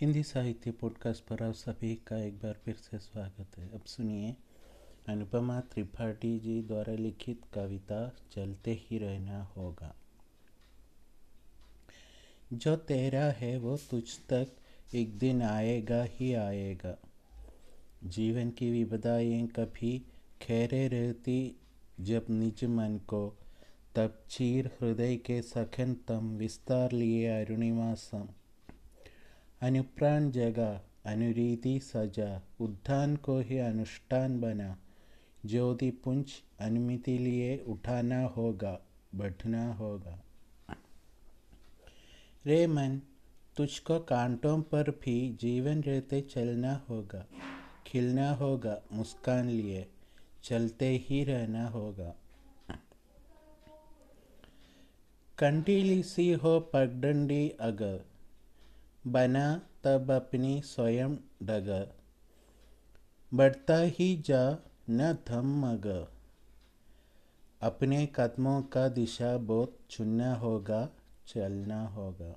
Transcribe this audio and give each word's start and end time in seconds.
हिंदी 0.00 0.22
साहित्य 0.22 0.70
पॉडकास्ट 0.70 1.24
पर 1.24 1.42
आप 1.42 1.54
सभी 1.54 1.94
का 1.94 2.18
एक 2.18 2.34
बार 2.34 2.52
फिर 2.64 2.74
से 2.74 2.98
स्वागत 2.98 3.58
है। 3.58 3.70
अब 3.74 3.82
सुनिए 3.82 4.36
अनुपमा 5.08 5.60
त्रिपाठी 5.60 6.38
जी 6.38 6.62
द्वारा 6.62 6.94
लिखित 6.94 7.40
कविता 7.54 8.16
चलते 8.32 8.72
ही 8.72 8.98
रहना 8.98 9.42
होगा। 9.42 9.96
जो 12.52 12.76
तेरा 12.76 13.24
है 13.24 13.58
वो 13.58 13.76
तुझ 13.76 14.18
तक 14.18 14.48
एक 14.94 15.18
दिन 15.18 15.42
आएगा 15.42 16.04
ही 16.04 16.34
आएगा। 16.34 16.98
जीवन 18.04 18.50
की 18.50 18.70
विपदाएँ 18.70 19.46
कभी 19.46 20.02
खेरे 20.42 20.88
रहती 20.88 21.56
जब 22.00 22.26
निज 22.30 22.64
मन 22.64 22.98
को 22.98 23.38
तब 23.96 24.22
चीर 24.30 24.66
हृदय 24.66 25.16
के 25.16 25.42
सखन 25.42 25.94
तम 25.94 26.36
विस्तार 26.36 26.92
लिए 26.92 27.44
अरुणिमा 27.44 27.94
सम। 27.94 28.28
अनुप्राण 29.62 30.30
जगा 30.30 30.70
अनुरीति 31.06 31.78
सजा 31.82 32.30
उद्धान 32.60 33.16
को 33.16 33.38
ही 33.40 33.58
अनुष्ठान 33.58 34.40
बना 34.40 34.76
ज्योति 35.46 35.90
पुंज 36.04 36.32
अनुमिति 36.60 37.16
लिए 37.18 37.56
उठाना 37.68 38.22
होगा 38.36 38.78
बढ़ना 39.14 39.66
होगा 39.74 40.18
रे 42.44 42.66
मन 42.66 43.00
तुझको 43.56 43.98
कांटों 44.08 44.60
पर 44.62 44.90
भी 45.04 45.16
जीवन 45.40 45.82
रहते 45.82 46.20
चलना 46.30 46.74
होगा 46.90 47.24
खिलना 47.86 48.30
होगा 48.34 48.80
मुस्कान 48.92 49.48
लिए 49.48 49.86
चलते 50.44 50.88
ही 51.04 51.22
रहना 51.24 51.66
होगा 51.68 52.14
कंटीली 55.38 56.02
सी 56.02 56.32
हो 56.34 56.58
पगडंडी 56.72 57.48
अगर 57.60 57.98
बना 59.06 59.62
तब 59.84 60.10
अपनी 60.10 60.62
स्वयं 60.62 61.16
डग। 61.42 61.92
बढ़ता 63.34 63.76
ही 63.76 64.16
जा 64.16 64.58
न 64.90 65.14
थम 65.14 65.66
मग। 65.66 66.08
अपने 67.62 68.06
कदमों 68.06 68.62
का 68.62 68.88
दिशा 68.88 69.38
बोध 69.38 69.88
चुनना 69.90 70.34
होगा, 70.34 70.88
चलना 71.26 71.86
होगा। 71.86 72.36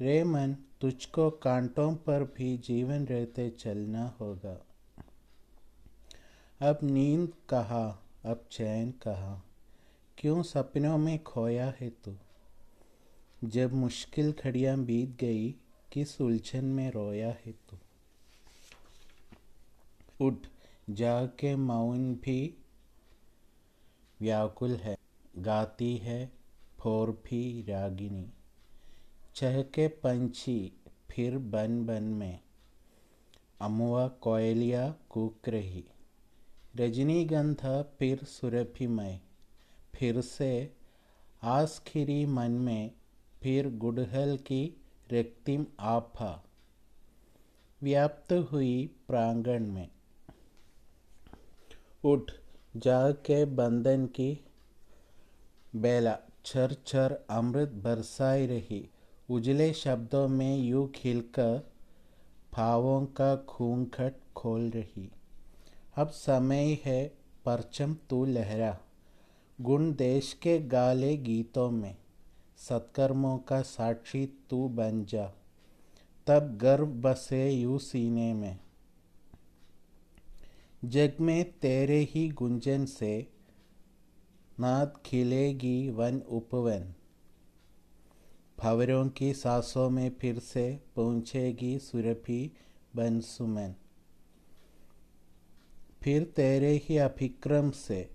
रे 0.00 0.24
मन, 0.24 0.56
तुझको 0.80 1.30
कांटों 1.30 1.94
पर 1.94 2.24
भी 2.24 2.58
जीवन 2.58 3.06
रहते 3.06 3.50
चलना 3.50 4.08
होगा। 4.20 4.66
अब 6.68 6.78
नींद 6.82 7.32
कहा, 7.48 8.02
अब 8.24 8.48
चैन 8.50 8.90
कहा? 8.90 9.44
क्यों 10.18 10.42
सपनों 10.42 10.98
में 10.98 11.22
खोया 11.22 11.74
है 11.80 11.90
तू? 11.90 12.14
जब 13.44 13.72
मुश्किल 13.72 14.32
घड़ियाँ 14.32 14.78
बीत 14.78 15.16
गई 15.20 15.54
किस 15.92 16.20
उलझन 16.20 16.64
में 16.64 16.90
रोया 16.90 17.28
है 17.28 17.52
तू। 17.52 17.76
उठ, 20.26 20.46
जाके 20.90 21.56
मौन 21.56 22.14
भी 22.14 22.54
व्याकुल 24.20 24.76
है, 24.76 24.96
गाती 25.38 25.96
है 25.96 26.32
फोर 26.78 27.10
भी 27.10 27.62
रागिनी। 27.62 28.30
चहके 29.34 29.88
पंछी 29.88 30.72
फिर 31.10 31.38
बन 31.38 31.86
बन 31.86 32.02
में 32.02 32.40
अमुआ 33.60 34.08
कोयलिया 34.08 34.94
कूक 35.10 35.48
रही। 35.48 35.84
रजनीगंधा 36.76 37.82
फिर 37.82 38.24
सुरभिमय 38.24 39.20
फिर 39.94 40.20
से 40.20 40.72
आस 41.42 41.82
खिरी 41.86 42.26
मन 42.26 42.50
में 42.50 42.90
फिर 43.44 43.68
गुड़हल 43.68 44.36
की 44.36 44.76
रक्तिम 45.12 45.66
आफा 45.80 46.44
व्याप्त 47.82 48.32
हुई 48.32 48.86
प्रांगण 49.08 49.66
में। 49.66 49.88
उठ 52.04 52.32
जा 52.76 53.10
के 53.10 53.44
बंधन 53.44 54.06
की 54.06 54.44
बेला। 55.76 56.18
छर 56.44 56.76
छर 56.86 57.24
अमृत 57.30 57.68
बरसाई 57.68 58.46
रही। 58.46 58.90
उजले 59.30 59.72
शब्दों 59.72 60.28
में 60.28 60.56
यू 60.56 60.92
खिलकर 60.94 61.72
भावों 62.52 63.06
का 63.06 63.36
खूंखट 63.36 64.14
खोल 64.36 64.70
रही। 64.70 65.10
अब 65.96 66.08
समय 66.08 66.78
है, 66.84 67.14
परचम 67.44 67.96
तू 68.10 68.24
लहरा। 68.24 68.78
गुण 69.60 69.94
देश 69.94 70.32
के 70.32 70.58
गाले 70.58 71.16
गीतों 71.16 71.70
में। 71.70 71.96
सत्कर्मों 72.68 73.38
का 73.38 73.62
साक्षी 73.62 74.26
तू 74.26 74.68
बन 74.68 75.04
जा। 75.04 75.32
तब 76.26 76.58
गर्व 76.58 76.86
बसे 76.86 77.50
यू 77.50 77.78
सीने 77.78 78.34
में। 78.34 78.58
जग 80.84 81.12
में 81.20 81.58
तेरे 81.58 81.98
ही 82.00 82.28
गुंजन 82.28 82.84
से 82.84 83.30
नाद 84.60 85.02
खिलेगी 85.06 85.90
वन 85.90 86.20
उपवन। 86.20 86.94
भवरों 88.58 89.08
की 89.08 89.34
सांसों 89.34 89.90
में 89.90 90.10
फिर 90.10 90.38
से 90.38 90.80
पहुंचेगी 90.96 91.78
सुरभि 91.78 92.50
बन 92.96 93.20
सुमन। 93.20 93.74
फिर 96.02 96.24
तेरे 96.24 96.80
ही 96.84 96.98
अभिक्रम 96.98 97.70
से 97.70 98.10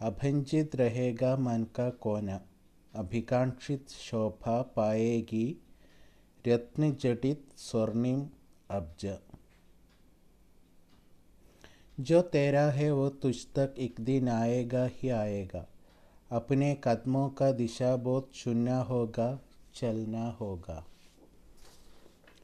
अभंजित 0.00 0.76
रहेगा 0.76 1.36
मन 1.36 1.64
का 1.64 1.90
कोना। 1.90 2.40
अभिकांक्षित 2.96 3.90
शोभा 3.90 4.62
पाएगी 4.62 5.56
रत्न 6.46 6.92
जटित 6.92 7.48
स्वर्णिम 7.56 8.28
अब्ज। 8.70 9.18
जो 12.00 12.22
तेरा 12.22 12.62
है 12.62 12.92
वो 12.92 13.08
तुझ 13.08 13.36
तक 13.54 13.74
एक 13.78 13.94
दिन 14.00 14.28
आएगा 14.28 14.84
ही 14.86 15.08
आएगा। 15.08 15.66
अपने 16.30 16.76
कदमों 16.84 17.28
का 17.28 17.52
दिशा 17.52 17.96
बोध 17.96 18.30
चुनना 18.30 18.80
होगा, 18.80 19.40
चलना 19.74 20.30
होगा। 20.30 20.84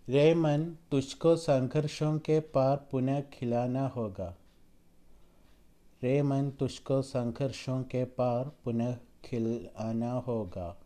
रे 0.09 0.35
मन, 0.35 0.77
तुझको 0.91 1.37
संघर्षों 1.37 2.19
के 2.19 2.41
पार 2.41 2.77
पुनः 2.91 3.21
खिलाना 3.21 3.87
होगा। 3.87 4.37
रे 6.03 6.23
मन, 6.23 6.51
तुझको 6.51 7.03
संघर्षों 7.03 7.83
के 7.83 8.05
पार 8.05 8.53
पुनः 8.65 8.97
खिलाना 9.25 10.13
होगा। 10.13 10.82